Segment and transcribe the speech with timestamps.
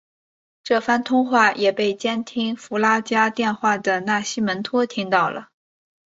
[0.63, 5.49] 这番通话也被监听弗拉加电话的纳西门托听到了。